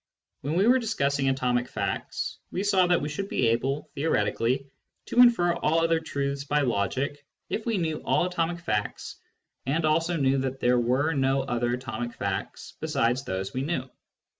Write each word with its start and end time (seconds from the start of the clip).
When 0.41 0.55
we 0.55 0.65
were 0.65 0.79
discussing 0.79 1.29
atomic 1.29 1.67
facts, 1.67 2.39
we 2.49 2.63
saw 2.63 2.87
that 2.87 3.01
we 3.03 3.07
should 3.09 3.29
be 3.29 3.49
able, 3.49 3.91
theoretically, 3.93 4.65
to 5.05 5.17
infer 5.21 5.53
all 5.53 5.79
other 5.81 5.99
truths 5.99 6.43
by 6.43 6.61
logic 6.61 7.23
if 7.49 7.67
we 7.67 7.77
knew 7.77 8.01
all 8.03 8.25
atomic 8.25 8.59
facts 8.61 9.17
and 9.67 9.85
also 9.85 10.17
knew 10.17 10.39
that 10.39 10.59
there 10.59 10.79
were 10.79 11.13
no 11.13 11.43
other 11.43 11.75
atomic 11.75 12.15
facts 12.15 12.73
besides 12.81 13.25
those 13.25 13.53
we 13.53 13.61
knew. 13.61 13.87